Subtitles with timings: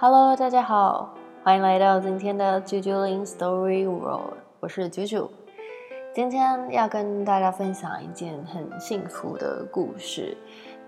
[0.00, 1.12] Hello，大家好，
[1.42, 5.28] 欢迎来到今天的啾啾林 Story World，我是啾啾。
[6.14, 10.36] 今天要跟大家分享一件很幸福的故事。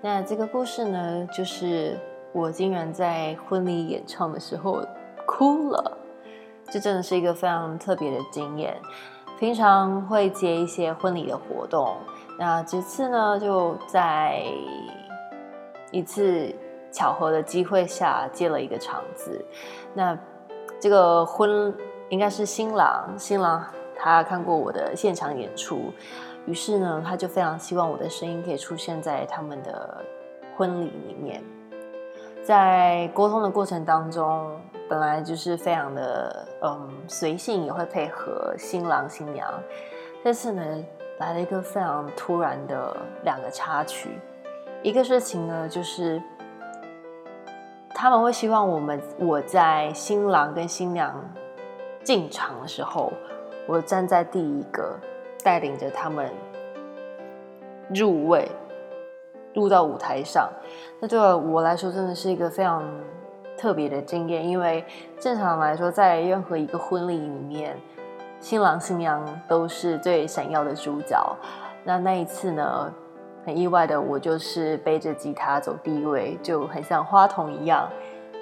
[0.01, 1.99] 那这个故事呢，就是
[2.33, 4.81] 我竟然在婚礼演唱的时候
[5.27, 5.99] 哭了。
[6.67, 8.77] 这真的是一个非常特别的经验。
[9.41, 11.97] 平常会接一些婚礼的活动，
[12.39, 14.41] 那这次呢，就在
[15.91, 16.55] 一次。
[16.93, 19.45] 巧合的机会下接了一个场子，
[19.95, 20.19] 那
[20.81, 21.73] 这个婚
[22.09, 23.65] 应该是新郎，新郎
[23.97, 25.93] 他看过我的现场演出，
[26.47, 30.05] 于是呢，他就非常希望我的声音可以出现在他们的
[30.57, 31.43] 婚礼里面。
[32.43, 39.49] 在沟通的过程当中，本来就是非常的嗯随性，也会配合新郎新娘。
[40.25, 40.85] 这次呢，
[41.19, 44.19] 来了一个非常突然的两个插曲，
[44.83, 46.21] 一个事情呢就是。
[48.01, 51.15] 他们会希望我们我在新郎跟新娘
[52.03, 53.13] 进场的时候，
[53.69, 54.99] 我站在第一个，
[55.45, 56.33] 带领着他们
[57.95, 58.51] 入位，
[59.53, 60.51] 入到舞台上。
[60.99, 62.83] 那对我来说，真的是一个非常
[63.59, 64.83] 特别的经验，因为
[65.19, 67.77] 正常来说，在任何一个婚礼里面，
[68.41, 71.37] 新郎新娘都是最闪耀的主角。
[71.85, 72.91] 那那一次呢？
[73.45, 77.89] 很意外的，我就是背着吉他走第一位，就很像花童一样，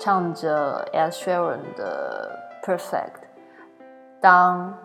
[0.00, 3.22] 唱着 Ed Sheeran 的 Perfect。
[4.20, 4.76] 当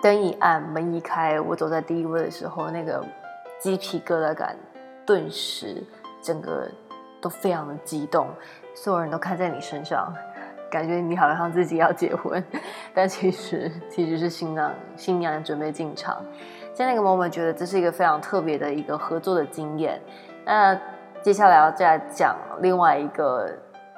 [0.00, 3.04] 灯一暗，门一开，我走在第一位的时候，那个
[3.58, 4.56] 鸡皮疙瘩感
[5.04, 5.82] 顿时
[6.20, 6.68] 整个
[7.20, 8.28] 都非常的激动，
[8.74, 10.14] 所有人都看在你身上，
[10.70, 12.42] 感觉你好像自己要结婚，
[12.94, 16.24] 但其实其实是新郎新娘准备进场。
[16.74, 20.00] 在那个 moment 觉得这是一个非常特别的一个合作的经验。
[20.44, 20.78] 那
[21.20, 23.48] 接下来要再讲另外一个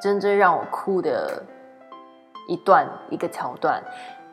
[0.01, 1.43] 真正让我哭的
[2.49, 3.83] 一段一个桥段，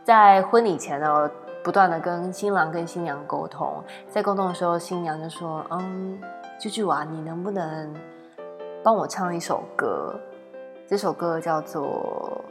[0.03, 1.31] 在婚礼前呢，
[1.63, 6.19] 不断的跟新郎跟新娘沟通，在沟通的时候，新娘就说：“嗯，
[6.59, 7.95] 舅舅啊，你能不能
[8.83, 10.19] 帮我唱一首歌？
[10.85, 12.43] 这首歌叫做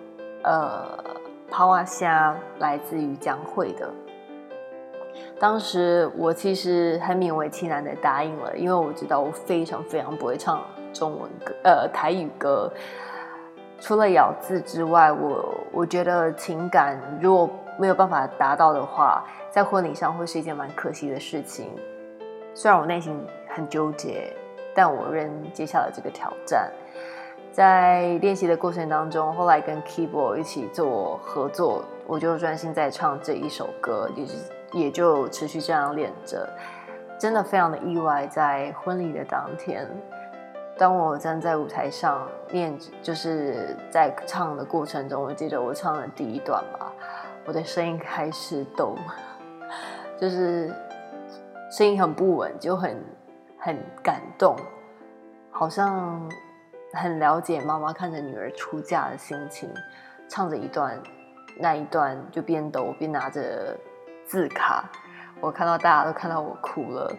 [0.45, 0.83] 呃
[1.53, 3.91] 《抛啊虾》，来自于江蕙的。”
[5.41, 10.63] 当时我其实很勉为其难的答应了，因为我知道我非常非常不会唱
[10.93, 12.71] 中文歌，呃，台语歌。
[13.81, 21.71] 除了咬字之外，我我觉得情感如果没有办法达到的话，在婚礼上会是一件蛮可惜的事情。
[22.53, 23.19] 虽然我内心
[23.49, 24.31] 很纠结，
[24.75, 26.71] 但我仍接下了这个挑战。
[27.51, 34.37] 在练习的过程当中，后来跟 Keyboard 一起做合作，我就专心在唱这一首歌，就是。
[34.73, 36.49] 也就持续这样练着，
[37.19, 38.27] 真的非常的意外。
[38.27, 39.89] 在婚礼的当天，
[40.79, 46.93] 当我站在舞台上念，就是在唱的过程中，我记得我唱的第一段吧，
[47.45, 48.95] 我的声音开始抖，
[50.19, 50.73] 就是
[51.71, 52.97] 声音很不稳，就很
[53.59, 54.55] 很感动，
[55.51, 56.31] 好像
[56.93, 59.69] 很了解妈妈看着女儿出嫁的心情。
[60.29, 60.97] 唱着一段，
[61.59, 63.77] 那一段就边抖边拿着。
[64.31, 64.85] 字卡，
[65.41, 67.13] 我看到大家都看到我哭了。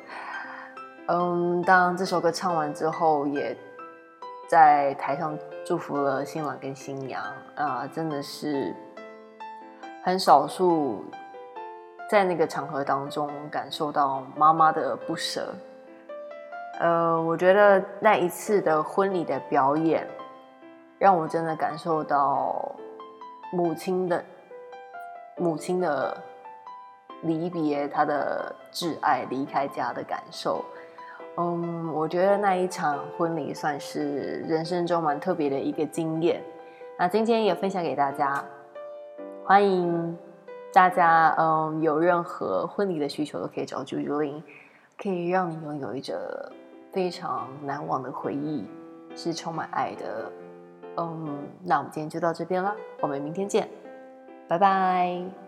[1.10, 3.54] 嗯，当这首歌唱完之后，也
[4.48, 7.22] 在台上祝福了新郎跟新娘
[7.56, 8.74] 啊，真的是
[10.06, 11.04] 很少数
[12.10, 15.54] 在那个场合当中感受到妈妈的不舍。
[16.80, 20.08] 呃，我觉得那一次的婚礼的表演，
[20.98, 22.74] 让我真的感受到
[23.52, 24.24] 母亲的
[25.36, 26.16] 母亲的。
[27.24, 30.64] 离别他的挚爱，离开家的感受。
[31.38, 36.42] 嗯，我觉得那一场婚礼算是人生中蛮特别的一个经验。
[36.98, 38.44] 那今天也分享给大家，
[39.46, 40.18] 欢迎
[40.74, 44.44] 大家，嗯，有任何婚礼的需求都可以找朱朱玲，
[45.02, 46.52] 可以让你拥有一个
[46.92, 48.68] 非常难忘的回忆，
[49.16, 50.32] 是充满爱的。
[50.98, 53.70] 嗯，那我们今天就到这边了，我们明天见，
[54.50, 55.41] 拜拜。